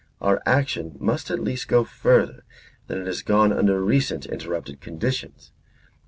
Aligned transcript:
Our 0.19 0.41
action 0.47 0.97
must 0.99 1.29
at 1.29 1.39
least 1.39 1.67
go 1.67 1.83
further 1.83 2.43
than 2.87 2.99
it 3.01 3.05
has 3.05 3.21
gone 3.21 3.53
under 3.53 3.79
recent 3.85 4.25
interrupted 4.25 4.81
conditions. 4.81 5.51